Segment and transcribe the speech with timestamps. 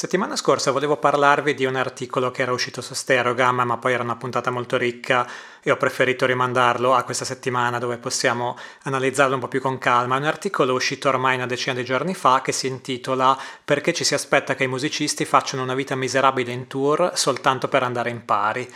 [0.00, 4.02] Settimana scorsa volevo parlarvi di un articolo che era uscito su Sterogam, ma poi era
[4.02, 5.28] una puntata molto ricca
[5.60, 10.16] e ho preferito rimandarlo a questa settimana dove possiamo analizzarlo un po' più con calma.
[10.16, 14.04] È un articolo uscito ormai una decina di giorni fa che si intitola Perché ci
[14.04, 18.24] si aspetta che i musicisti facciano una vita miserabile in tour soltanto per andare in
[18.24, 18.72] pari.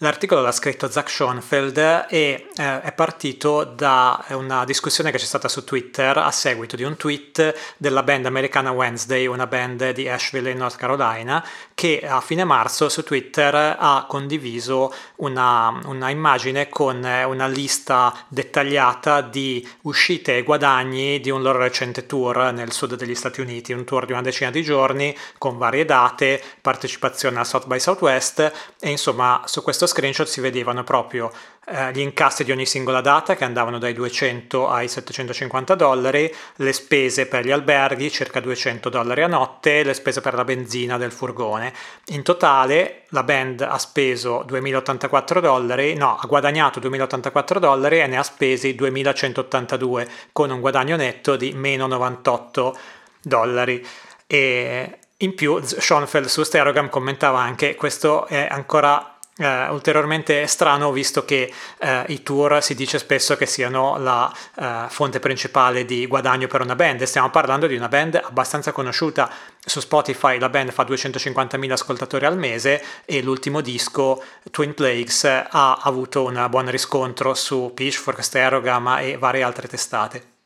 [0.00, 5.48] L'articolo l'ha scritto Zach Schoenfeld e eh, è partito da una discussione che c'è stata
[5.48, 10.50] su Twitter a seguito di un tweet della band americana Wednesday, una band di Asheville
[10.52, 16.98] in North Carolina, che a fine marzo su Twitter ha condiviso una, una immagine con
[16.98, 23.16] una lista dettagliata di uscite e guadagni di un loro recente tour nel sud degli
[23.16, 27.66] Stati Uniti, un tour di una decina di giorni con varie date, partecipazione al South
[27.66, 31.32] by Southwest e insomma su questo screenshot si vedevano proprio
[31.66, 36.72] eh, gli incassi di ogni singola data che andavano dai 200 ai 750 dollari, le
[36.72, 41.10] spese per gli alberghi circa 200 dollari a notte, le spese per la benzina del
[41.10, 41.72] furgone.
[42.06, 48.16] In totale la band ha speso 2084 dollari, no, ha guadagnato 2084 dollari e ne
[48.16, 52.78] ha spesi 2182 con un guadagno netto di meno 98
[53.22, 53.84] dollari.
[54.26, 61.24] E in più Schoenfeld su Sterogam commentava anche questo è ancora Uh, ulteriormente strano visto
[61.24, 66.48] che uh, i tour si dice spesso che siano la uh, fonte principale di guadagno
[66.48, 67.04] per una band.
[67.04, 69.30] Stiamo parlando di una band abbastanza conosciuta
[69.64, 75.78] su Spotify, la band fa 250.000 ascoltatori al mese e l'ultimo disco, Twin Plagues, ha
[75.82, 80.37] avuto un buon riscontro su Pitchfork, Sterogam e varie altre testate.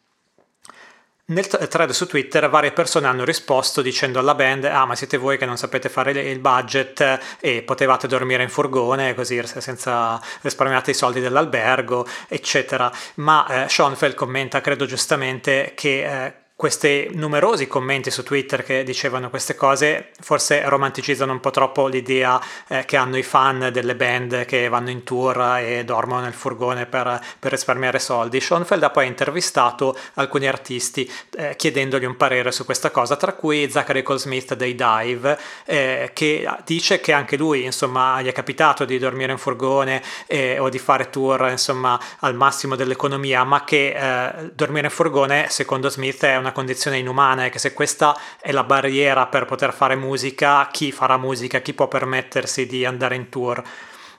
[1.32, 5.38] Nel thread su Twitter varie persone hanno risposto dicendo alla band ah ma siete voi
[5.38, 10.94] che non sapete fare il budget e potevate dormire in furgone così senza risparmiate i
[10.94, 12.92] soldi dell'albergo eccetera.
[13.14, 19.30] Ma eh, Schoenfeld commenta credo giustamente che eh, questi numerosi commenti su Twitter che dicevano
[19.30, 24.44] queste cose forse romanticizzano un po' troppo l'idea eh, che hanno i fan delle band
[24.44, 28.40] che vanno in tour e dormono nel furgone per, per risparmiare soldi.
[28.40, 33.68] Schoenfeld ha poi intervistato alcuni artisti eh, chiedendogli un parere su questa cosa, tra cui
[33.68, 38.84] Zachary Cole Smith dei Dive, eh, che dice che anche lui insomma gli è capitato
[38.84, 43.96] di dormire in furgone eh, o di fare tour insomma al massimo dell'economia, ma che
[43.96, 48.52] eh, dormire in furgone secondo Smith è una condizione inumana e che se questa è
[48.52, 53.28] la barriera per poter fare musica, chi farà musica, chi può permettersi di andare in
[53.28, 53.62] tour?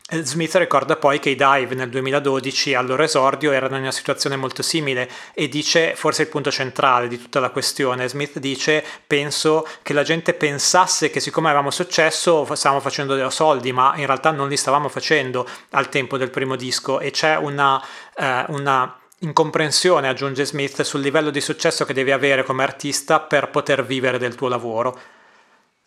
[0.09, 3.91] Eh, Smith ricorda poi che i Dive nel 2012 al loro esordio erano in una
[3.91, 8.09] situazione molto simile e dice forse il punto centrale di tutta la questione.
[8.09, 13.71] Smith dice penso che la gente pensasse che siccome avevamo successo stavamo facendo dei soldi
[13.71, 17.81] ma in realtà non li stavamo facendo al tempo del primo disco e c'è una,
[18.17, 23.49] eh, una incomprensione, aggiunge Smith, sul livello di successo che devi avere come artista per
[23.49, 24.99] poter vivere del tuo lavoro.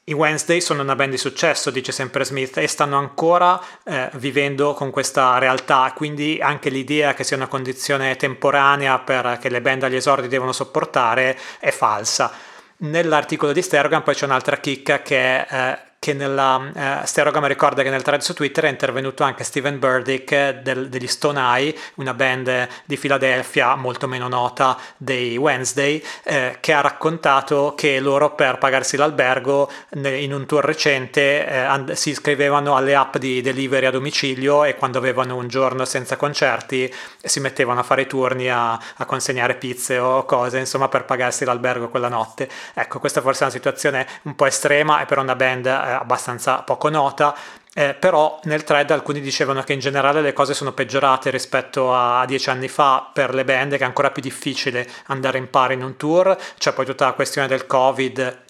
[0.09, 4.73] I Wednesday sono una band di successo, dice sempre Smith, e stanno ancora eh, vivendo
[4.73, 9.83] con questa realtà, quindi anche l'idea che sia una condizione temporanea per, che le band
[9.83, 12.33] agli esordi devono sopportare è falsa.
[12.79, 17.83] Nell'articolo di Stergan poi c'è un'altra chicca che è eh, che nella eh, Sterogam ricorda
[17.83, 22.15] che nel thread su Twitter è intervenuto anche Steven Burdick del, degli Stone Eye, una
[22.15, 28.59] band di Filadelfia molto meno nota dei Wednesday, eh, che ha raccontato che loro per
[28.59, 33.91] pagarsi l'albergo in un tour recente eh, and- si iscrivevano alle app di delivery a
[33.91, 36.93] domicilio e quando avevano un giorno senza concerti
[37.23, 41.45] si mettevano a fare i turni a, a consegnare pizze o cose, insomma per pagarsi
[41.45, 42.49] l'albergo quella notte.
[42.75, 46.63] Ecco, questa forse è una situazione un po' estrema e per una band eh, abbastanza
[46.63, 47.35] poco nota,
[47.75, 52.25] eh, però nel thread alcuni dicevano che in generale le cose sono peggiorate rispetto a
[52.27, 55.83] dieci anni fa per le band, che è ancora più difficile andare in pari in
[55.83, 58.45] un tour, c'è poi tutta la questione del covid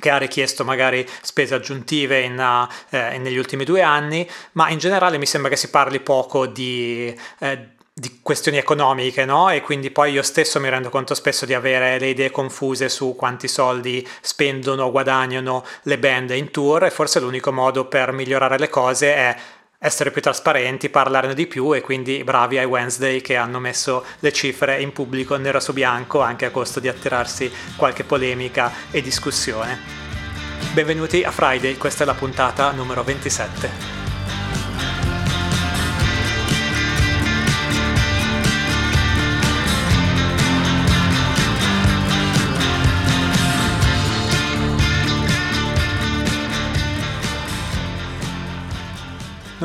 [0.00, 4.78] che ha richiesto magari spese aggiuntive in, uh, eh, negli ultimi due anni, ma in
[4.78, 9.50] generale mi sembra che si parli poco di, eh, di questioni economiche, no?
[9.50, 13.14] E quindi poi io stesso mi rendo conto spesso di avere le idee confuse su
[13.14, 18.58] quanti soldi spendono o guadagnano le band in tour e forse l'unico modo per migliorare
[18.58, 19.36] le cose è
[19.78, 24.32] essere più trasparenti, parlarne di più e quindi bravi ai Wednesday che hanno messo le
[24.32, 29.78] cifre in pubblico nero su bianco anche a costo di attirarsi qualche polemica e discussione.
[30.72, 34.03] Benvenuti a Friday, questa è la puntata numero 27.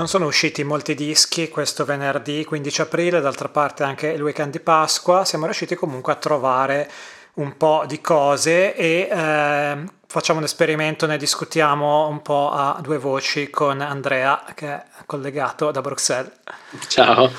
[0.09, 5.23] Sono usciti molti dischi questo venerdì 15 aprile, d'altra parte anche il weekend di Pasqua,
[5.23, 6.89] siamo riusciti comunque a trovare
[7.35, 12.97] un po' di cose e eh, facciamo un esperimento, ne discutiamo un po' a due
[12.97, 16.33] voci con Andrea che è collegato da Bruxelles.
[16.87, 17.29] Ciao.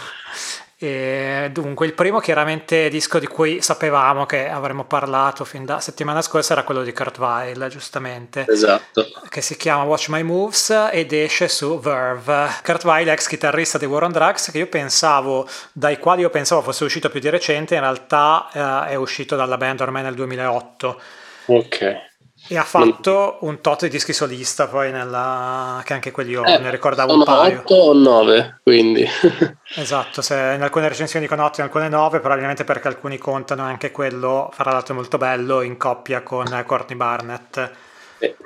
[0.83, 6.23] E dunque, il primo chiaramente disco di cui sapevamo che avremmo parlato fin da settimana
[6.23, 8.47] scorsa era quello di Kurt Weill, giustamente.
[8.49, 9.07] Esatto.
[9.29, 12.49] Che si chiama Watch My Moves ed esce su Verve.
[12.65, 16.63] Kurt Weill, ex chitarrista di War on Drugs, che io pensavo, dai quali io pensavo
[16.63, 21.01] fosse uscito più di recente, in realtà eh, è uscito dalla band ormai nel 2008.
[21.45, 22.10] Ok.
[22.49, 23.51] E ha fatto non...
[23.51, 25.83] un tot di dischi solista poi nella...
[25.85, 27.61] che anche quelli io eh, ne ricordavo un paio.
[27.61, 29.07] 8 o 9, quindi.
[29.77, 33.91] esatto, se in alcune recensioni dicono 8 in alcune 9, probabilmente perché alcuni contano anche
[33.91, 37.71] quello, fra l'altro molto bello, in coppia con Courtney Barnett.
[38.19, 38.37] Eh.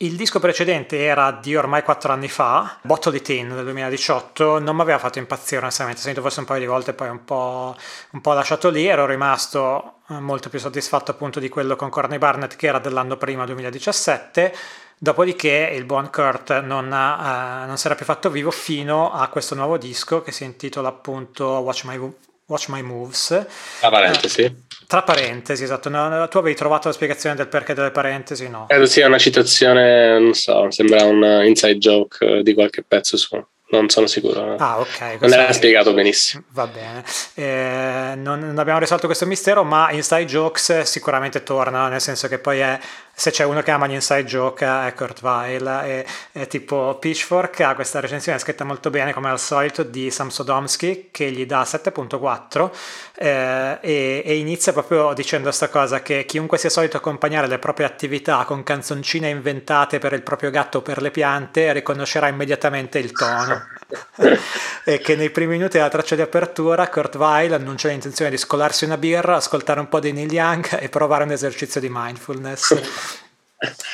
[0.00, 4.76] Il disco precedente era di ormai 4 anni fa, Bottle It In del 2018, non
[4.76, 7.74] mi aveva fatto impazzire onestamente, ho sentito forse un paio di volte poi un po',
[8.10, 12.18] un po' lasciato lì, ero rimasto eh, molto più soddisfatto appunto di quello con Corny
[12.18, 14.54] Barnett che era dell'anno prima 2017,
[14.98, 19.54] dopodiché il buon Kurt non, uh, non si era più fatto vivo fino a questo
[19.54, 21.98] nuovo disco che si intitola appunto Watch My,
[22.44, 23.46] Watch My Moves.
[23.80, 24.42] Tra parentesi.
[24.42, 25.88] Eh, tra parentesi, esatto.
[25.88, 28.66] No, tu avevi trovato la spiegazione del perché delle parentesi, no?
[28.68, 33.88] Credo sia una citazione, non so, sembra un inside joke di qualche pezzo suo non
[33.88, 34.56] sono sicuro.
[34.56, 35.18] Ah, ok.
[35.20, 36.44] Non era spiegato benissimo.
[36.50, 37.04] Va bene.
[37.34, 42.38] Eh, non, non, abbiamo risolto questo mistero, ma Inside Jokes sicuramente torna, nel senso che
[42.38, 42.78] poi è
[43.18, 47.60] se c'è uno che ama gli inside joke è Kurt Weill e, è tipo Pitchfork
[47.60, 51.62] ha questa recensione scritta molto bene come al solito di Sam Sodomsky che gli dà
[51.62, 52.70] 7.4
[53.16, 57.86] eh, e, e, inizia proprio dicendo questa cosa che chiunque sia solito accompagnare le proprie
[57.86, 63.12] attività con canzoncine inventate per il proprio gatto o per le piante riconoscerà immediatamente il
[63.12, 63.62] tono
[64.84, 68.84] e che nei primi minuti della traccia di apertura Kurt Weill annuncia l'intenzione di scolarsi
[68.84, 73.24] una birra, ascoltare un po' di Neil Young e provare un esercizio di mindfulness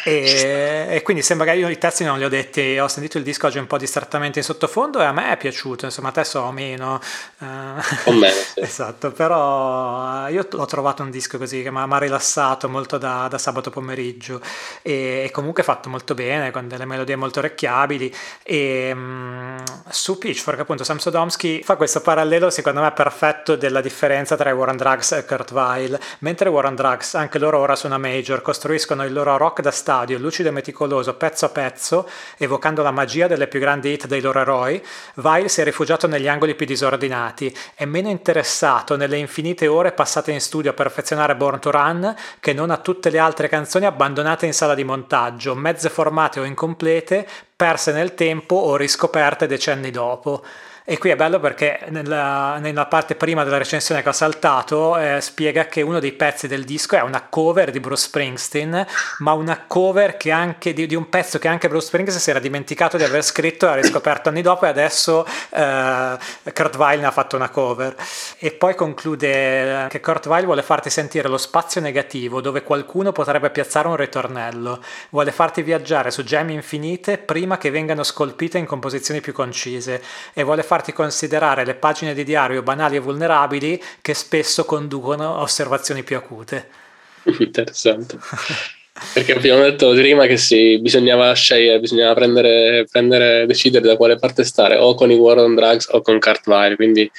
[0.04, 3.22] e, e, quindi sembra che io i testi non li ho detti, ho sentito il
[3.22, 6.24] disco oggi un po' distrattamente in sottofondo e a me è piaciuto, insomma a te
[6.24, 7.00] so meno.
[7.38, 8.58] Uh, me, sì.
[8.60, 13.38] esatto, però io l'ho trovato un disco così che mi ha rilassato molto da, da,
[13.38, 14.40] sabato pomeriggio
[14.82, 18.12] e, e, comunque fatto molto bene, con delle melodie molto orecchiabili
[18.42, 24.34] e um, su Pitchfork appunto Sam Sodomsky fa questo parallelo secondo me perfetto della differenza
[24.34, 29.04] tra Warren Drugs e Kurt Weill, mentre Warren Drugs anche loro ora sono major, costruiscono
[29.04, 32.08] il loro rock rock da stadio, lucido e meticoloso, pezzo a pezzo,
[32.38, 34.82] evocando la magia delle più grandi hit dei loro eroi,
[35.16, 40.32] Vile si è rifugiato negli angoli più disordinati, è meno interessato nelle infinite ore passate
[40.32, 44.46] in studio a perfezionare Born to Run che non a tutte le altre canzoni abbandonate
[44.46, 50.42] in sala di montaggio, mezze formate o incomplete, perse nel tempo o riscoperte decenni dopo.
[50.84, 55.20] E qui è bello perché nella, nella parte prima della recensione che ho saltato eh,
[55.20, 58.84] spiega che uno dei pezzi del disco è una cover di Bruce Springsteen,
[59.18, 62.40] ma una cover che anche di, di un pezzo che anche Bruce Springsteen si era
[62.40, 66.18] dimenticato di aver scritto e ha riscoperto anni dopo e adesso eh,
[66.52, 67.94] Kurt Weill ne ha fatto una cover.
[68.38, 73.50] E poi conclude che Kurt Weill vuole farti sentire lo spazio negativo dove qualcuno potrebbe
[73.50, 79.20] piazzare un ritornello, vuole farti viaggiare su gemme infinite prima che vengano scolpite in composizioni
[79.20, 80.02] più concise
[80.32, 85.42] e vuole farti considerare le pagine di diario banali e vulnerabili che spesso conducono a
[85.42, 86.68] osservazioni più acute.
[87.38, 88.18] Interessante.
[89.14, 94.44] Perché abbiamo detto prima che sì, bisognava scegliere, bisognava prendere, prendere, decidere da quale parte
[94.44, 96.76] stare, o con i War on Drugs o con Cartwire.
[96.76, 97.10] Quindi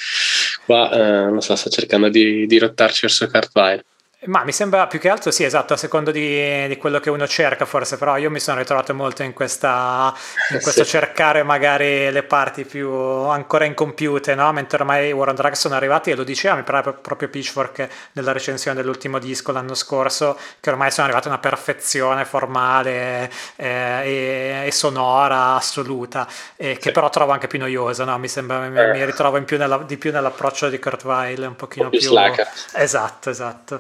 [0.66, 3.84] qua eh, non so, sto cercando di, di rottarci verso Cartwire.
[4.26, 7.28] Ma mi sembra più che altro sì, esatto, a secondo di, di, quello che uno
[7.28, 10.14] cerca forse, però io mi sono ritrovato molto in, questa,
[10.52, 10.92] in questo sì.
[10.92, 14.54] cercare magari le parti più ancora incompiute, no?
[14.54, 18.32] mentre ormai War on Drugs sono arrivati e lo diceva, mi pare proprio Pitchfork nella
[18.32, 24.64] recensione dell'ultimo disco l'anno scorso, che ormai sono arrivati a una perfezione formale eh, e,
[24.68, 26.92] e, sonora assoluta, e che sì.
[26.92, 28.18] però trovo anche più noiosa, no?
[28.18, 29.06] mi, sembra, mi, mi eh.
[29.06, 32.00] ritrovo più nella, di più nell'approccio di Kurt Weill, un pochino un più...
[32.00, 32.44] più...
[32.72, 33.80] Esatto, esatto.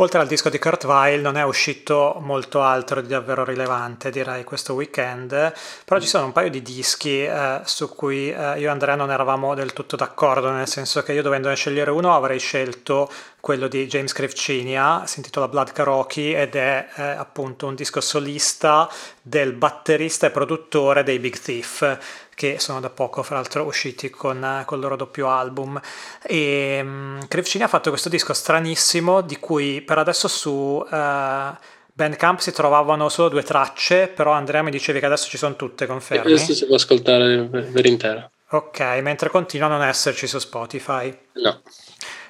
[0.00, 4.44] Oltre al disco di Kurt Weill non è uscito molto altro di davvero rilevante direi
[4.44, 5.52] questo weekend,
[5.84, 9.10] però ci sono un paio di dischi eh, su cui eh, io e Andrea non
[9.10, 13.88] eravamo del tutto d'accordo, nel senso che io dovendone scegliere uno avrei scelto quello di
[13.88, 18.88] James Krivcinia, si intitola Blood Karaoke ed è eh, appunto un disco solista
[19.20, 21.98] del batterista e produttore dei Big Thief
[22.38, 25.80] che sono da poco fra l'altro usciti con, con il loro doppio album
[26.22, 32.38] e um, Krivcini ha fatto questo disco stranissimo di cui per adesso su uh, Bandcamp
[32.38, 36.32] si trovavano solo due tracce, però Andrea mi dicevi che adesso ci sono tutte, confermi?
[36.32, 38.30] Adesso si può ascoltare per intero.
[38.50, 41.12] Ok, mentre continua a non esserci su Spotify.
[41.32, 41.60] No.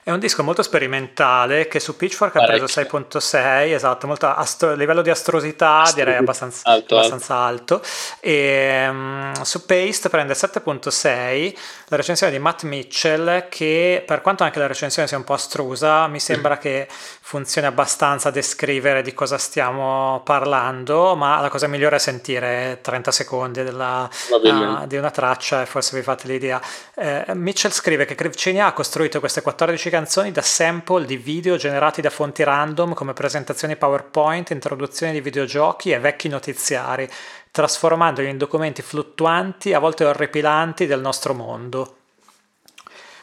[0.08, 5.02] È un disco molto sperimentale che su Pitchfork ha preso 6.6, esatto, molto astro- livello
[5.02, 6.96] di astrosità Astro- direi abbastanza alto.
[6.96, 7.82] Abbastanza alto.
[8.18, 11.54] E, um, su Paste prende 7.6,
[11.88, 16.06] la recensione di Matt Mitchell che per quanto anche la recensione sia un po' astrusa,
[16.06, 16.58] mi sembra mm.
[16.58, 22.78] che funzioni abbastanza a descrivere di cosa stiamo parlando, ma la cosa migliore è sentire
[22.80, 26.58] 30 secondi della, uh, di una traccia e forse vi fate l'idea.
[26.94, 31.56] Eh, Mitchell scrive che Krivcinia ha costruito queste 14 canzoni canzoni da sample di video
[31.56, 37.10] generati da fonti random come presentazioni PowerPoint, introduzioni di videogiochi e vecchi notiziari,
[37.50, 41.96] trasformandoli in documenti fluttuanti, a volte orripilanti, del nostro mondo.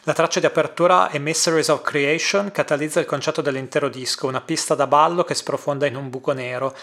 [0.04, 4.76] La traccia di apertura è Mysteries of Creation catalizza il concetto dell'intero disco, una pista
[4.76, 6.76] da ballo che sprofonda in un buco nero.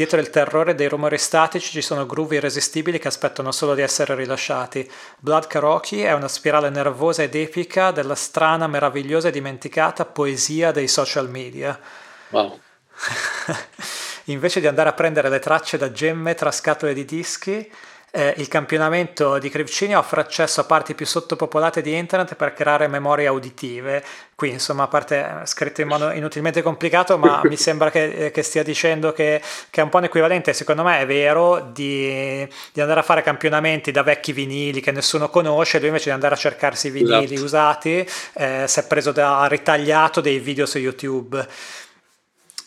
[0.00, 4.14] Dietro il terrore dei rumori statici ci sono groove irresistibili che aspettano solo di essere
[4.14, 4.90] rilasciati.
[5.18, 10.88] Blood Karaoke è una spirale nervosa ed epica della strana, meravigliosa e dimenticata poesia dei
[10.88, 11.78] social media.
[12.30, 12.58] Wow.
[14.32, 17.70] Invece di andare a prendere le tracce da gemme tra scatole di dischi,
[18.12, 22.88] eh, il campionamento di Cripcini offre accesso a parti più sottopopolate di internet per creare
[22.88, 24.02] memorie auditive.
[24.34, 28.42] Qui, insomma, a parte scritto in modo inutilmente complicato, ma mi sembra che, eh, che
[28.42, 29.40] stia dicendo che,
[29.70, 33.22] che, è un po' un equivalente, secondo me è vero, di, di, andare a fare
[33.22, 37.34] campionamenti da vecchi vinili che nessuno conosce, lui invece di andare a cercarsi i vinili
[37.34, 37.44] esatto.
[37.44, 41.46] usati, eh, si è preso da ritagliato dei video su YouTube.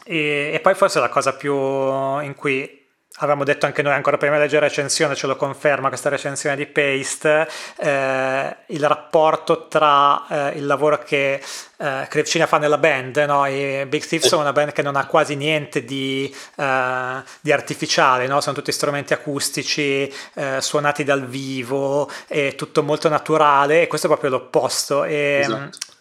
[0.05, 2.82] E, e poi forse la cosa più in cui
[3.17, 6.55] avevamo detto anche noi ancora prima di leggere la recensione, ce lo conferma questa recensione
[6.55, 11.41] di Paste, eh, il rapporto tra eh, il lavoro che
[11.77, 13.45] eh, Crevcina fa nella band, no?
[13.45, 18.25] I Big Thieves sono una band che non ha quasi niente di, eh, di artificiale,
[18.25, 18.41] no?
[18.41, 24.09] sono tutti strumenti acustici, eh, suonati dal vivo, è tutto molto naturale e questo è
[24.09, 25.03] proprio l'opposto.
[25.03, 25.91] E, esatto.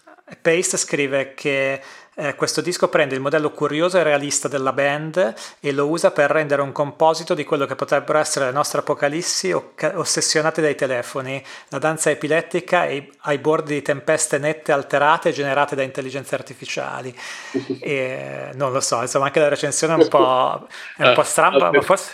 [0.40, 1.82] Paste scrive che
[2.14, 6.30] eh, questo disco prende il modello curioso e realista della band e lo usa per
[6.30, 11.78] rendere un composito di quello che potrebbero essere le nostre apocalissi ossessionate dai telefoni, la
[11.78, 17.14] danza epilettica ai bordi di tempeste nette alterate generate da intelligenze artificiali.
[17.82, 20.66] E, non lo so, insomma anche la recensione è un po',
[20.96, 22.12] è un po stramba, ma forse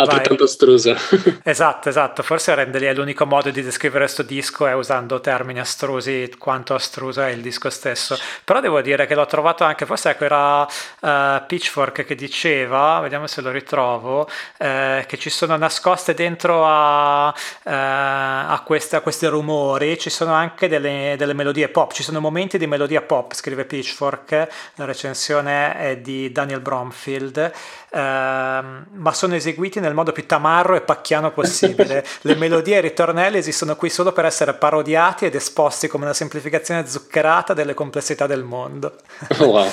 [0.00, 0.96] altrettanto astrusa.
[1.42, 2.22] esatto, esatto.
[2.22, 7.22] Forse renderli è l'unico modo di descrivere questo disco è usando termini astrusi quanto astruso
[7.22, 8.18] è il disco stesso.
[8.44, 13.26] Però devo dire che l'ho trovato anche, forse ecco era uh, Pitchfork che diceva, vediamo
[13.26, 14.28] se lo ritrovo,
[14.58, 20.32] eh, che ci sono nascoste dentro a, eh, a, queste, a, questi rumori, ci sono
[20.32, 25.76] anche delle, delle, melodie pop, ci sono momenti di melodia pop, scrive Pitchfork, la recensione
[25.76, 27.52] è di Daniel Bromfield, eh,
[28.00, 32.04] ma sono eseguiti nel nel modo più tamarro e pacchiano possibile.
[32.22, 36.14] Le melodie e i ritornelli esistono qui solo per essere parodiati ed esposti come una
[36.14, 38.96] semplificazione zuccherata delle complessità del mondo.
[39.40, 39.68] wow.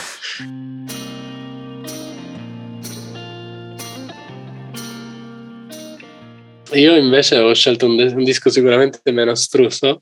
[6.73, 10.01] Io invece ho scelto un, un disco sicuramente meno astruso,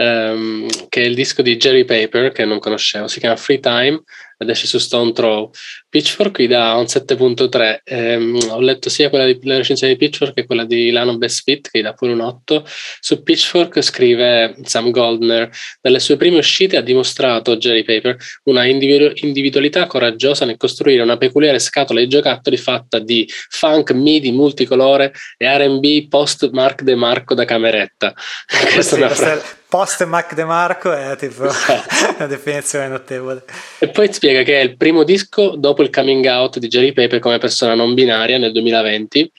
[0.00, 4.02] ehm, che è il disco di Jerry Paper, che non conoscevo, si chiama Free Time
[4.38, 5.50] ed esce su Stone Throw.
[5.90, 7.80] Pitchfork gli dà un 7.3.
[7.84, 11.42] Ehm, ho letto sia quella di, la recensione di Pitchfork che quella di Lano Best
[11.42, 12.64] Fit, che gli dà pure un 8.
[13.00, 15.50] Su Pitchfork scrive Sam Goldner:
[15.82, 21.18] Dalle sue prime uscite ha dimostrato Jerry Paper una individu- individualità coraggiosa nel costruire una
[21.18, 27.34] peculiare scatola di giocattoli fatta di funk, midi multicolore e RB post Mark De Marco
[27.34, 28.14] da cameretta.
[28.72, 31.44] Questa è una frase post Mac DeMarco è tipo
[32.18, 33.44] una definizione notevole.
[33.78, 37.20] E poi spiega che è il primo disco dopo il coming out di Jerry Pepe
[37.20, 39.32] come persona non binaria nel 2020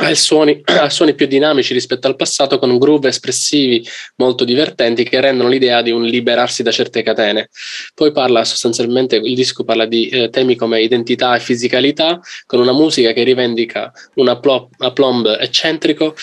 [0.00, 3.86] ha suoni, suoni, più dinamici rispetto al passato con groove espressivi
[4.16, 7.48] molto divertenti che rendono l'idea di un liberarsi da certe catene.
[7.94, 12.72] Poi parla sostanzialmente, il disco parla di eh, temi come identità e fisicalità con una
[12.72, 16.14] musica che rivendica un aplomb eccentrico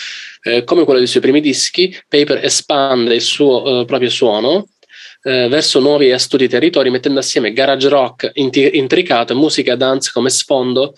[0.43, 1.95] eh, come quello dei suoi primi dischi.
[2.07, 4.67] Paper espande il suo eh, proprio suono
[5.25, 10.29] eh, verso nuovi e astuti territori, mettendo assieme garage rock intricato e musica dance come
[10.29, 10.93] sfondo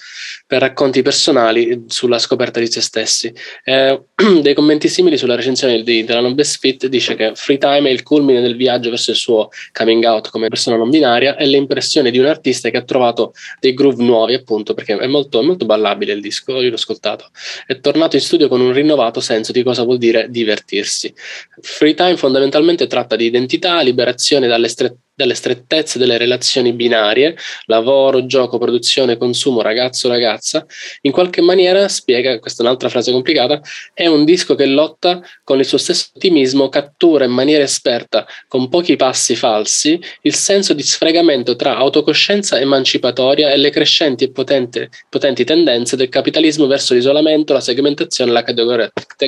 [0.46, 3.34] per racconti personali sulla scoperta di se stessi.
[3.64, 4.02] Eh,
[4.42, 7.94] dei commenti simili sulla recensione di, della Non Best Fit dice che Free Time è
[7.94, 12.12] il culmine del viaggio verso il suo coming out come persona non binaria e l'impressione
[12.12, 13.32] di un artista che ha trovato
[13.62, 17.30] dei groove nuovi, appunto, perché è molto, molto ballabile il disco, io l'ho ascoltato.
[17.66, 21.14] È tornato in studio con un rinnovato senso di cosa vuol dire divertirsi.
[21.62, 27.38] Free Time fondamentalmente tratta di identità, liberazione liberazione dalle, stre- dalle strettezze delle relazioni binarie,
[27.66, 30.66] lavoro, gioco, produzione, consumo, ragazzo, ragazza,
[31.02, 33.62] in qualche maniera spiega, questa è un'altra frase complicata,
[33.94, 38.68] è un disco che lotta con il suo stesso ottimismo, cattura in maniera esperta, con
[38.70, 44.90] pochi passi falsi, il senso di sfregamento tra autocoscienza emancipatoria e le crescenti e potente,
[45.10, 48.44] potenti tendenze del capitalismo verso l'isolamento, la segmentazione e la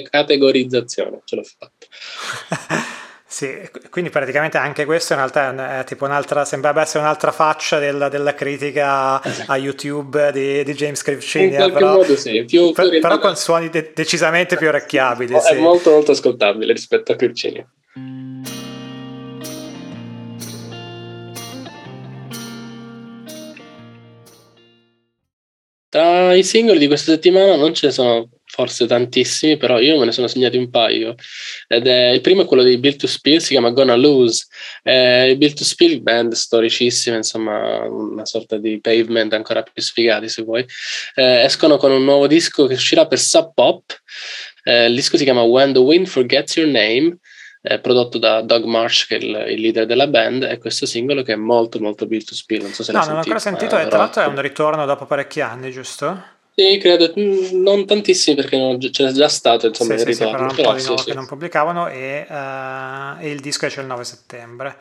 [0.09, 1.21] categorizzazione.
[1.23, 2.87] Ce l'ho fatta.
[3.31, 3.47] Sì,
[3.91, 8.33] quindi praticamente anche questo in realtà è, tipo un'altra, sembrerebbe essere un'altra faccia della, della
[8.33, 11.53] critica a YouTube di, di James Crivcini.
[11.53, 15.35] In però, modo sì, più, per, più però con suoni de- decisamente più orecchiabili.
[15.35, 15.53] È sì.
[15.57, 17.63] molto molto ascoltabile rispetto a Crivcini.
[25.87, 30.03] Tra i singoli di questa settimana non ce ne sono forse tantissimi, però io me
[30.03, 31.15] ne sono segnati un paio.
[31.65, 34.47] Ed è, il primo è quello di Bill to Spill, si chiama Gonna Lose.
[34.83, 40.41] Eh, Bill to Spill, band storicissima, insomma, una sorta di pavement ancora più sfigati se
[40.41, 40.65] vuoi.
[41.15, 43.95] Eh, escono con un nuovo disco che uscirà per Sub Pop.
[44.65, 47.17] Eh, il disco si chiama When the Wind Forgets Your Name.
[47.61, 51.23] Eh, prodotto da Doug Marsh, che è il, il, leader della band, e questo singolo
[51.23, 52.61] che è molto molto Bill to Spill.
[52.61, 55.05] Non so se no, non l'ho ancora sentito, e tra l'altro è un ritorno dopo
[55.05, 56.37] parecchi anni, giusto?
[56.59, 60.49] Sì, credo, mm, non tantissimi perché non, c'è già stato insomma sì, il sì, ritorno.
[60.49, 63.87] Sì, però di nuovo sì, che non pubblicavano e, uh, e, il disco esce il
[63.87, 64.77] 9 settembre.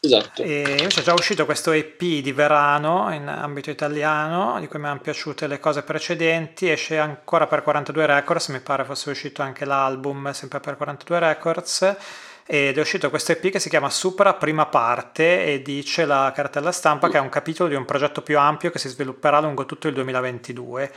[0.00, 0.42] Esatto.
[0.42, 4.86] E invece è già uscito questo EP di Verano in ambito italiano, di cui mi
[4.86, 9.64] hanno piaciute le cose precedenti, esce ancora per 42 Records, mi pare fosse uscito anche
[9.64, 11.96] l'album sempre per 42 Records
[12.46, 16.72] ed è uscito questo EP che si chiama Supra Prima Parte e dice la cartella
[16.72, 19.88] stampa che è un capitolo di un progetto più ampio che si svilupperà lungo tutto
[19.88, 20.92] il 2022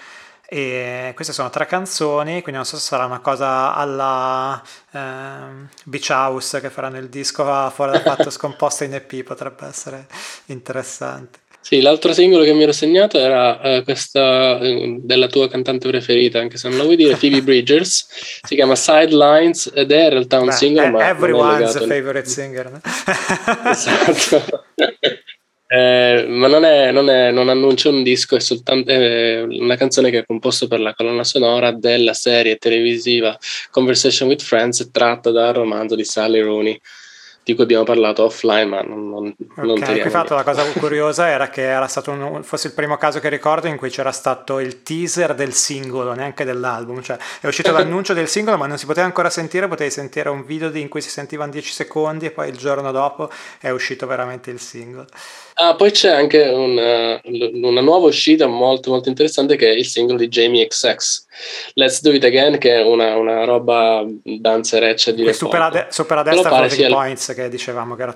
[0.49, 4.61] e queste sono tre canzoni quindi non so se sarà una cosa alla
[4.91, 10.07] eh, Beach House che faranno il disco fuori da fatto scomposto in EP potrebbe essere
[10.45, 15.89] interessante sì, l'altro singolo che mi ero segnato era uh, questa uh, della tua cantante
[15.89, 18.07] preferita, anche se non la vuoi dire, Phoebe Bridgers.
[18.41, 20.91] Si chiama Sidelines ed è in realtà un Beh, singolo.
[20.91, 22.71] Ma everyone's a favorite singer.
[22.71, 22.79] No?
[23.69, 24.63] esatto.
[25.67, 30.09] eh, ma non, è, non, è, non annuncia un disco, è soltanto è una canzone
[30.09, 33.37] che è composta per la colonna sonora della serie televisiva
[33.71, 36.79] Conversation with Friends, tratta dal romanzo di Sally Rooney
[37.47, 41.47] di cui abbiamo parlato offline, ma non, non, okay, non fatto la cosa curiosa era
[41.47, 44.83] che era stato un, forse il primo caso che ricordo in cui c'era stato il
[44.83, 49.05] teaser del singolo, neanche dell'album, cioè è uscito l'annuncio del singolo ma non si poteva
[49.05, 52.57] ancora sentire, potevi sentire un video in cui si sentivano 10 secondi e poi il
[52.57, 53.29] giorno dopo
[53.61, 55.05] è uscito veramente il singolo.
[55.59, 60.19] Ah, poi c'è anche una, una, nuova uscita molto molto interessante che è il singolo
[60.19, 61.25] di Jamie XX,
[61.73, 66.23] Let's Do It Again, che è una, una roba danzereccia di supera, de- supera a
[66.23, 68.15] destra Floating Points che dicevamo che era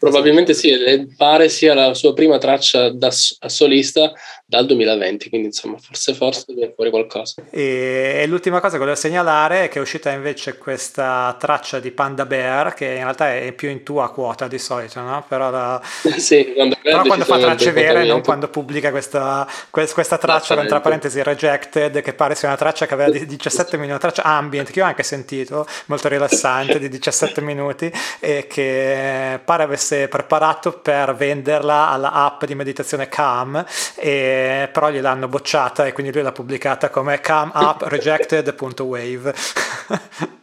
[0.00, 0.72] Probabilmente sì,
[1.14, 4.10] pare sia la sua prima traccia da solista
[4.46, 7.42] dal 2020, quindi insomma forse forse viene fuori qualcosa.
[7.50, 12.24] E, l'ultima cosa che volevo segnalare è che è uscita invece questa traccia di Panda
[12.24, 15.22] Bear, che in realtà è più in tua quota di solito, no?
[15.28, 15.82] Però, la...
[16.16, 21.22] sì, quando, Però quando fa tracce vere, non quando pubblica questa, questa traccia, tra parentesi,
[21.22, 24.84] Rejected, che pare sia una traccia che aveva 17 minuti, una traccia ambient, che io
[24.86, 31.14] ho anche sentito, molto rilassante, di 17 minuti, e che pare avesse avesse preparato per
[31.14, 33.64] venderla alla app di meditazione Calm,
[33.96, 39.34] e, però gliel'hanno bocciata e quindi lui l'ha pubblicata come Calm App Rejected.wave.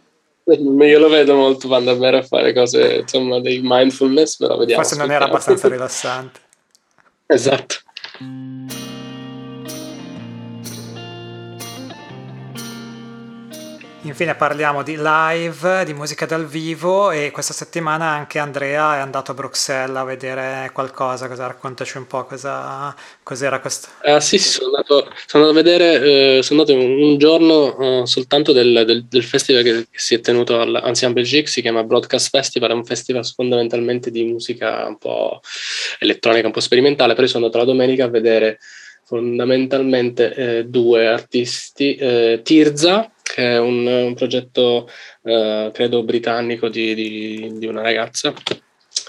[0.50, 4.82] Io lo vedo molto quando a fare cose, insomma, dei mindfulness, però vediamo.
[4.82, 6.40] Forse non era abbastanza rilassante.
[7.26, 7.76] esatto.
[14.08, 19.32] Infine parliamo di live, di musica dal vivo e questa settimana anche Andrea è andato
[19.32, 23.90] a Bruxelles a vedere qualcosa, cosa, raccontaci un po' cosa, cos'era questo.
[24.04, 28.08] Ah sì, sì sono, andato, sono andato a vedere, eh, sono andato un giorno eh,
[28.08, 32.70] soltanto del, del, del, festival che, si è tenuto all'Ancien Belgique, si chiama Broadcast Festival,
[32.70, 35.42] è un festival fondamentalmente di musica un po'
[36.00, 38.58] elettronica, un po' sperimentale, però sono andato la domenica a vedere
[39.08, 44.90] fondamentalmente eh, due artisti, eh, Tirza che è un, un progetto,
[45.24, 48.34] eh, credo, britannico di, di, di, una ragazza,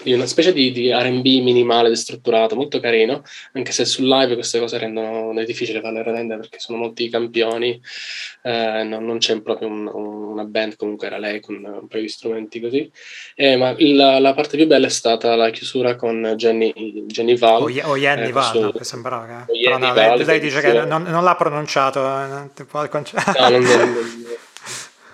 [0.03, 4.59] di una specie di, di RB minimale, destrutturato, molto carino, anche se sul live queste
[4.59, 7.81] cose rendono è difficile farle rendere perché sono molti campioni,
[8.43, 12.09] eh, non, non, c'è proprio un, una band, comunque era lei con un paio di
[12.09, 12.91] strumenti così.
[13.35, 16.73] Eh, ma la, la, parte più bella è stata la chiusura con Jenny,
[17.07, 17.63] Jenny Val.
[17.63, 19.61] O, o Jenny eh, Val, no, che sembrava che...
[19.63, 23.95] Però no, lei, lei dice che non, non l'ha pronunciato, eh, no, non, non,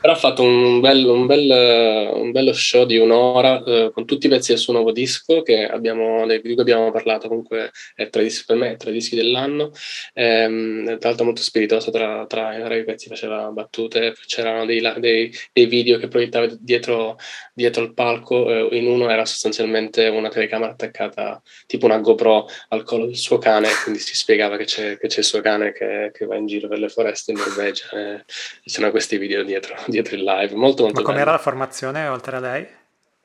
[0.05, 4.27] Però ha fatto un, bel, un, bel, un bello show di un'ora eh, con tutti
[4.27, 8.45] i pezzi del suo nuovo disco abbiamo, di cui abbiamo parlato, comunque è tra dischi,
[8.45, 9.73] per me è tra i dischi dell'anno,
[10.12, 15.35] ehm, tra l'altro molto spiritoso, tra, tra, tra, i pezzi faceva battute, c'erano dei, dei,
[15.55, 17.17] dei video che proiettava dietro,
[17.55, 22.83] dietro il palco, eh, in uno era sostanzialmente una telecamera attaccata tipo una GoPro al
[22.83, 26.11] collo del suo cane, quindi si spiegava che c'è, che c'è il suo cane che,
[26.12, 28.25] che, va in giro per le foreste in Norvegia, eh,
[28.67, 30.55] c'erano questi video dietro dietro il live.
[30.55, 32.67] Molto, molto Ma com'era la formazione oltre a lei?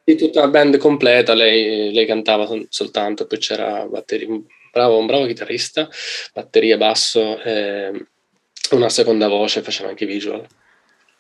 [0.04, 5.06] Di tutta la band completa, lei, lei cantava soltanto, poi c'era batteria, un, bravo, un
[5.06, 5.88] bravo chitarrista,
[6.34, 8.06] batteria, basso, eh,
[8.72, 10.46] una seconda voce, faceva anche visual.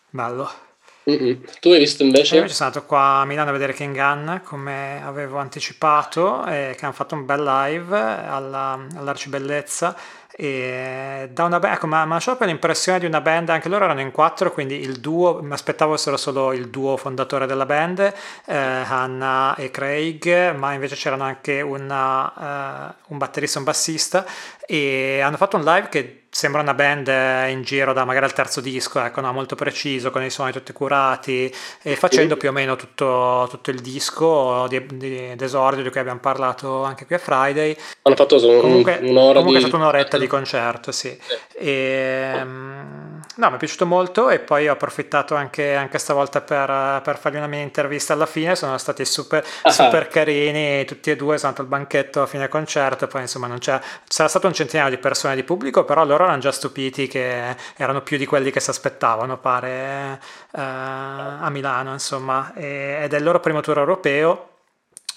[0.09, 0.67] Bello.
[1.09, 1.41] Mm-mm.
[1.59, 2.35] Tu hai visto invece?
[2.35, 6.85] Io sono stato qua a Milano a vedere King Gunn come avevo anticipato e che
[6.85, 9.95] hanno fatto un bel live alla, all'Arcibellezza
[10.41, 14.11] e da una ecco, ma, ma ho l'impressione di una band, anche loro erano in
[14.11, 19.55] quattro, quindi il duo, mi aspettavo fossero solo il duo fondatore della band, eh, Hannah
[19.55, 24.25] e Craig, ma invece c'erano anche una, uh, un batterista e un bassista
[24.65, 27.07] e hanno fatto un live che sembra una band
[27.49, 29.33] in giro da magari al terzo disco, ecco, no?
[29.33, 33.79] molto preciso, con i suoni tutti curati e facendo più o meno tutto, tutto il
[33.79, 37.75] disco di, di, d'esordio di cui abbiamo parlato anche qui a Friday.
[38.03, 39.65] Hanno fatto un, comunque, un'ora comunque di...
[39.65, 41.17] è stata un'oretta di concerto, sì.
[41.57, 47.01] E, um, no, mi è piaciuto molto e poi ho approfittato anche, anche stavolta per,
[47.01, 49.71] per, fargli una mia intervista alla fine, sono stati super, ah.
[49.71, 53.57] super carini, tutti e due sono andati al banchetto a fine concerto, poi insomma non
[53.57, 57.55] c'è, c'era stato un centinaio di persone di pubblico, però loro erano già stupiti che
[57.77, 60.19] erano più di quelli che si aspettavano, pare,
[60.51, 64.47] eh, a Milano, insomma, e, ed è il loro primo tour europeo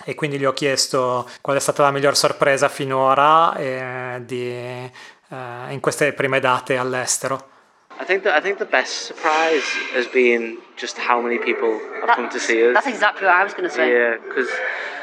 [0.05, 4.91] e quindi gli ho chiesto qual è stata la miglior sorpresa finora eh, di, eh,
[5.71, 7.51] in queste prime date all'estero.
[8.03, 9.63] I think that I think the best surprise
[9.95, 12.75] has been just how many people have come to see us.
[12.75, 13.93] That's exactly what I was going to say.
[13.93, 14.49] Yeah, because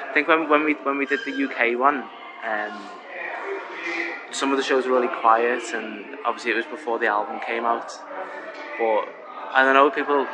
[0.09, 2.03] I think when, when we when we did the UK one,
[2.43, 2.73] um,
[4.31, 7.63] some of the shows were really quiet, and obviously it was before the album came
[7.63, 7.89] out.
[8.77, 9.07] But
[9.55, 10.27] I don't know, people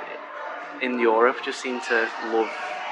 [0.81, 2.49] in Europe just seem to love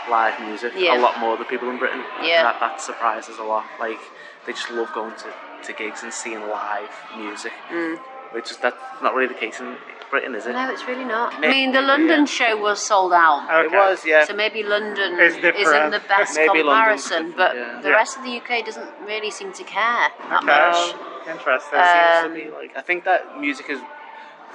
[0.07, 0.99] live music Yeah.
[0.99, 2.03] a lot more than people in Britain.
[2.21, 2.43] Yeah.
[2.43, 3.65] that, that surprises a lot.
[3.79, 3.99] Like
[4.45, 5.33] they just love going to,
[5.65, 7.97] to gigs and seeing live music, Mm.
[8.33, 9.75] Which is that's not really the case in
[10.09, 10.53] Britain, is it?
[10.53, 11.33] No, it's really not.
[11.35, 12.25] I mean, the London yeah.
[12.25, 13.47] show was sold out.
[13.65, 14.25] It was, yeah.
[14.25, 17.79] So maybe London isn't the best Maybe London's comparison, but yeah.
[17.81, 17.95] the Yeah.
[17.95, 20.45] rest of the UK doesn't really seem to care that Okay.
[20.45, 20.95] much.
[21.35, 21.79] Interesting.
[21.79, 23.79] Seems to be like I think that music is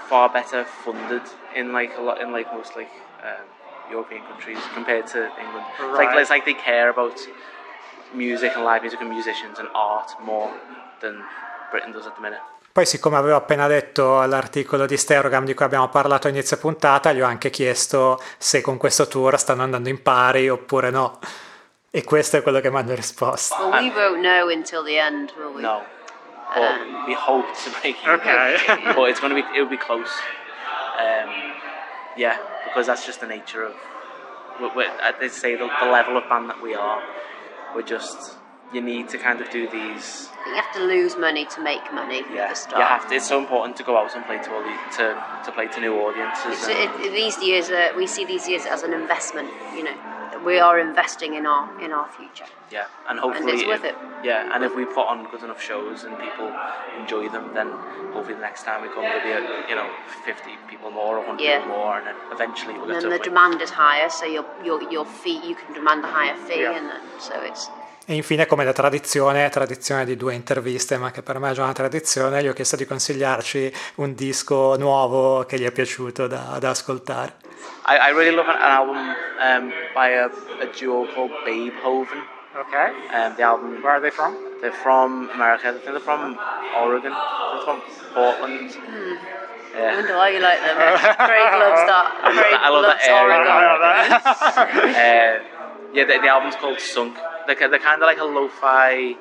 [0.09, 1.23] far better funded
[1.57, 2.91] in like a lot in like most like
[3.25, 3.45] um,
[3.91, 5.67] European countries compared to England.
[5.81, 7.19] It's like it's like they care about
[8.15, 10.53] music and live music and musicians and art more
[11.01, 11.23] than
[11.71, 12.41] Britain does at the minute.
[12.79, 17.13] Poi, siccome avevo appena detto all'articolo di Sterogam di cui abbiamo parlato a inizio puntata,
[17.13, 21.19] gli ho anche chiesto se con questo tour stanno andando in pari oppure no.
[21.91, 23.57] E questo è quello che mi hanno risposto.
[23.57, 25.61] Well, we won't know until the end, will we?
[25.61, 25.83] No,
[26.55, 28.15] but Um, we hope to break even.
[28.21, 28.59] Okay.
[28.95, 30.13] but it's going to be it'll be close.
[31.01, 31.35] Um,
[32.17, 33.75] yeah, because that's just the nature of.
[34.61, 37.03] We're, we're, they say the, the level of band that we are.
[37.75, 38.38] We're just
[38.73, 40.29] you need to kind of do these.
[40.47, 43.15] You have to lose money to make money Yeah, you have to.
[43.17, 45.05] It's so important to go out and play to all the, to
[45.45, 46.67] to play to new audiences.
[46.69, 49.49] And- it, these years, uh, we see these years as an investment.
[49.77, 49.97] You know,
[50.45, 52.47] we are investing in our in our future.
[52.71, 53.97] Yeah, and hopefully, it's worth if- it.
[54.25, 56.49] Yeah, and if we put on good enough shows and people
[57.01, 57.69] enjoy them, then
[58.13, 59.89] hopefully the next time we come there'll be a, you know
[60.25, 61.67] fifty people more or hundred Yeah.
[61.67, 64.83] more, and then eventually we'll And get to the demand is higher, so your your
[64.91, 66.77] your fee you can demand a higher fee, Yeah.
[66.79, 67.69] and then, so it's
[68.11, 71.65] E infine, come da tradizione, tradizione di due interviste, ma che per me è già
[71.65, 76.57] una tradizione, gli ho chiesto di consigliarci un disco nuovo che gli è piaciuto da,
[76.59, 77.35] da ascoltare.
[77.87, 82.25] I, I really love an, an album um, by a, a duo called Babe Hoven.
[82.57, 82.75] Ok.
[83.13, 84.35] Um, the album Where are they from?
[84.63, 85.69] they're from America.
[85.69, 86.39] I think they're from
[86.81, 87.13] Oregon.
[87.13, 87.83] They're from
[88.15, 88.71] Portland.
[88.73, 89.95] I Yeah.
[89.97, 90.77] wonder why you like them.
[91.29, 92.07] Craig loves that.
[92.25, 93.37] Craig I love loves that area.
[93.37, 94.97] Oregon.
[94.97, 97.19] uh, yeah, the, the album's called Sunk.
[97.49, 99.17] They're, they're kind of like a lo-fi,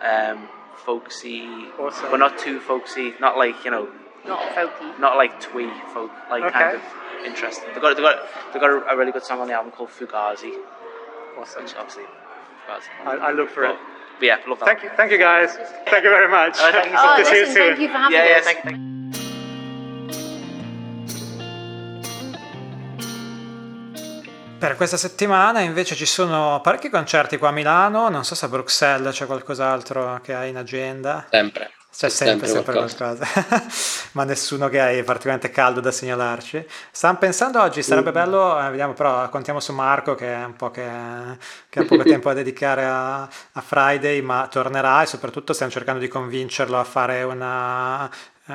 [0.00, 0.48] um,
[0.86, 1.42] folksy,
[1.78, 2.10] Awesome.
[2.10, 3.12] but not too folksy.
[3.20, 3.88] Not like you know,
[4.24, 4.98] Not folky.
[4.98, 6.10] not like twee folk.
[6.30, 6.82] Like kind of
[7.26, 7.68] interesting.
[7.74, 8.16] They got they got
[8.54, 10.52] they got a, a really good song on the album called Fugazi,
[11.38, 11.64] Awesome.
[11.64, 12.04] which obviously,
[12.68, 12.88] Fugazi.
[13.06, 13.78] I, I look for But,
[14.20, 14.66] but yeah, love that.
[14.66, 15.50] Thank you, thank you guys.
[15.90, 16.54] Thank you very much.
[16.58, 17.26] Oh, thank you so Oh, much.
[17.26, 17.68] See you listen, soon.
[17.68, 18.44] thank you for having Yeah, yeah, us.
[18.44, 18.95] thank, thank
[24.58, 28.48] Per questa settimana invece ci sono parecchi concerti qua a Milano, non so se a
[28.48, 31.26] Bruxelles c'è qualcos'altro che hai in agenda.
[31.30, 31.72] Sempre.
[31.94, 33.26] C'è sempre, sempre, qualcosa.
[33.26, 33.66] qualcosa.
[34.12, 36.66] Ma nessuno che è particolarmente caldo da segnalarci.
[36.90, 38.14] Stavamo pensando oggi, sarebbe mm.
[38.14, 40.88] bello, eh, vediamo però, contiamo su Marco che è un po' che,
[41.68, 46.00] che ha poco tempo da dedicare a, a Friday, ma tornerà e soprattutto stiamo cercando
[46.00, 48.10] di convincerlo a fare una
[48.48, 48.52] Uh,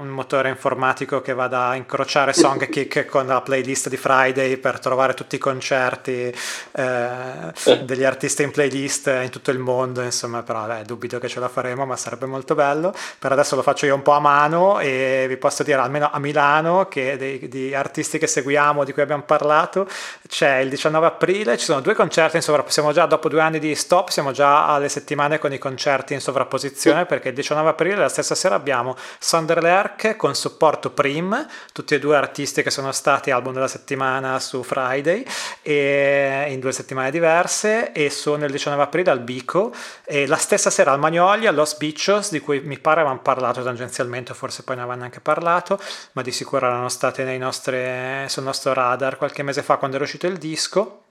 [0.00, 5.14] un motore informatico che vada a incrociare Songkick con la playlist di Friday per trovare
[5.14, 6.34] tutti i concerti
[6.72, 11.38] uh, degli artisti in playlist in tutto il mondo, insomma, però beh, dubito che ce
[11.38, 12.92] la faremo, ma sarebbe molto bello.
[13.16, 16.18] Per adesso lo faccio io un po' a mano e vi posso dire almeno a
[16.18, 19.86] Milano che dei, di artisti che seguiamo, di cui abbiamo parlato,
[20.26, 23.60] c'è il 19 aprile, ci sono due concerti in sovrapposizione, siamo già dopo due anni
[23.60, 27.94] di stop, siamo già alle settimane con i concerti in sovrapposizione perché il 19 aprile
[27.94, 28.96] la stessa sera abbiamo
[29.28, 34.62] Sonderlerk con supporto Prim, tutti e due artisti che sono stati album della settimana su
[34.62, 35.22] Friday
[35.64, 39.70] in due settimane diverse e sono il 19 aprile al Bico
[40.06, 43.62] e la stessa sera al Magnoli a Los Bichos di cui mi pare avevamo parlato
[43.62, 45.78] tangenzialmente, forse poi ne avevano anche parlato,
[46.12, 50.26] ma di sicuro erano state nostre, sul nostro radar qualche mese fa quando era uscito
[50.26, 51.02] il disco.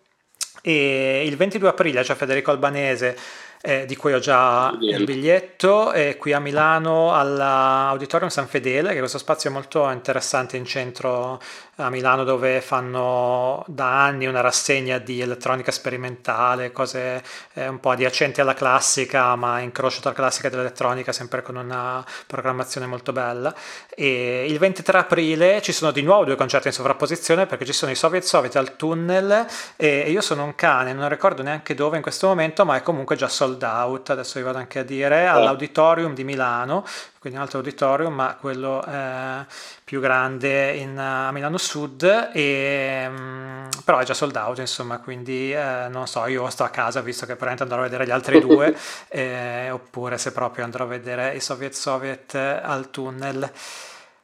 [0.63, 3.15] E il 22 aprile c'è Federico Albanese
[3.61, 8.95] eh, di cui ho già il biglietto, e qui a Milano all'Auditorium San Fedele, che
[8.95, 11.39] è questo spazio molto interessante in centro
[11.79, 17.91] a Milano dove fanno da anni una rassegna di elettronica sperimentale, cose eh, un po'
[17.91, 23.53] adiacenti alla classica, ma incrocio tra classica e dell'elettronica, sempre con una programmazione molto bella.
[23.89, 27.91] E il 23 aprile ci sono di nuovo due concerti in sovrapposizione perché ci sono
[27.91, 32.01] i Soviet Soviet al tunnel e io sono un cane, non ricordo neanche dove in
[32.01, 36.13] questo momento, ma è comunque già sold out, adesso vi vado anche a dire, all'Auditorium
[36.13, 36.85] di Milano,
[37.19, 39.45] quindi un altro auditorium, ma quello eh,
[39.83, 45.53] più grande in, a Milano Sud, e, um, però è già sold out, insomma, quindi
[45.53, 48.39] eh, non so, io sto a casa visto che probabilmente andrò a vedere gli altri
[48.39, 48.75] due,
[49.07, 53.49] eh, oppure se proprio andrò a vedere i Soviet Soviet al tunnel.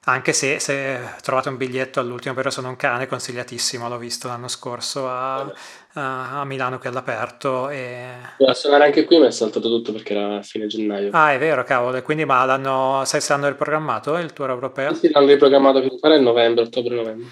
[0.05, 4.49] Anche se, se trovate un biglietto all'ultimo periodo sono un cane, consigliatissimo, l'ho visto l'anno
[4.49, 5.49] scorso a,
[5.93, 7.69] a Milano che è all'aperto.
[7.69, 8.05] E...
[8.37, 11.09] Doveva suonare anche qui, ma è saltato tutto perché era a fine gennaio.
[11.11, 12.01] Ah, è vero, cavolo.
[12.01, 14.93] Quindi, ma l'hanno, sai se l'hanno riprogrammato il tour europeo?
[14.93, 17.27] Sì, l'hanno riprogrammato per fare novembre, ottobre-novembre.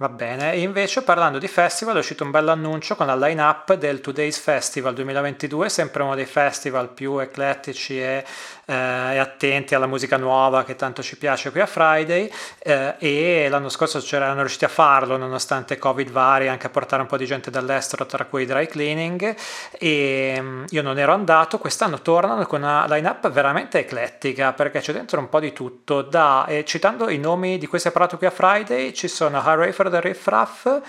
[0.00, 3.74] Va bene, e invece parlando di festival è uscito un bello annuncio con la line-up
[3.74, 8.24] del Today's Festival 2022, sempre uno dei festival più eclettici e,
[8.70, 13.70] e attenti alla musica nuova che tanto ci piace qui a Friday eh, e l'anno
[13.70, 17.50] scorso c'erano riusciti a farlo nonostante Covid vari, anche a portare un po' di gente
[17.50, 19.34] dall'estero tra cui dry cleaning
[19.70, 24.92] e mm, io non ero andato, quest'anno tornano con una line-up veramente eclettica perché c'è
[24.92, 28.18] dentro un po' di tutto, da, e citando i nomi di cui si è parlato
[28.18, 30.80] qui a Friday ci sono Harry for del Riff Raff,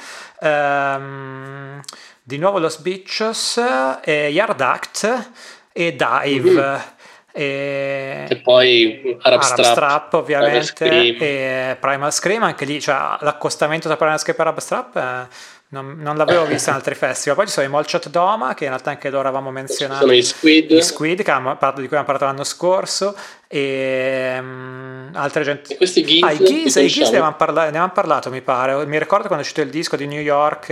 [0.41, 1.81] ehm,
[2.21, 3.57] di nuovo Los Bichos,
[4.03, 5.29] eh, Yard Act
[5.71, 6.51] e Dive.
[6.51, 6.97] Mm-hmm.
[7.39, 13.15] E, e, poi Arab, Arab Strap, Strap ovviamente Primal e Primal Scream anche lì cioè,
[13.21, 15.27] l'accostamento tra Primal Scream e Arab Strap è
[15.71, 17.37] non, non l'avevo vista in altri festival.
[17.37, 20.01] Poi ci sono i Molchat Doma, che in realtà anche loro avevamo menzionato.
[20.01, 20.71] Sono i Squid.
[20.71, 23.15] I Squid, di cui abbiamo parlato l'anno scorso.
[23.47, 25.73] E um, altre gente.
[25.73, 26.23] E questi Giz.
[26.23, 28.83] Ah, i Giz, i Giz ne, avevamo parla- ne avevamo parlato, mi pare.
[28.87, 30.69] Mi ricordo quando è uscito il disco di New York.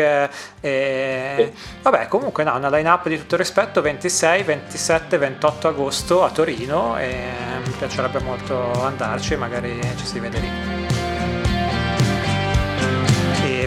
[0.61, 1.35] E...
[1.37, 1.51] Sì.
[1.83, 6.97] Vabbè, comunque, no, una line-up di tutto rispetto: 26, 27, 28 agosto a Torino.
[6.97, 7.23] E
[7.63, 10.76] mi piacerebbe molto andarci, magari ci si vede lì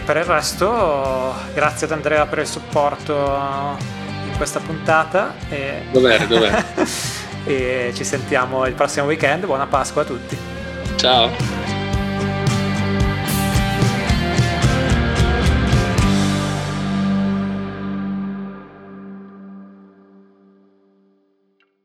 [0.05, 3.13] per il resto, grazie ad Andrea per il supporto
[4.27, 5.35] in questa puntata.
[5.49, 5.83] E...
[5.91, 6.27] Dov'è?
[6.27, 6.63] Dov'è?
[7.45, 9.45] e ci sentiamo il prossimo weekend.
[9.45, 10.37] Buona Pasqua a tutti.
[10.95, 11.80] Ciao.